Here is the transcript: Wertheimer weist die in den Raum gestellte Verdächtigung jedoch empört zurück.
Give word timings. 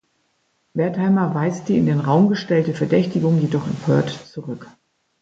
Wertheimer 0.73 1.35
weist 1.35 1.69
die 1.69 1.77
in 1.77 1.85
den 1.85 1.99
Raum 1.99 2.27
gestellte 2.27 2.73
Verdächtigung 2.73 3.37
jedoch 3.37 3.67
empört 3.67 4.09
zurück. 4.09 4.65